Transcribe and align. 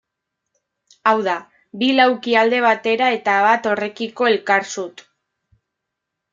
Hau 1.09 1.13
da, 1.27 1.35
bi 1.83 1.91
lauki 1.99 2.33
alde 2.45 2.63
batera 2.67 3.11
eta 3.19 3.37
bat 3.49 3.71
horrekiko 3.75 4.33
elkarzut. 4.33 5.09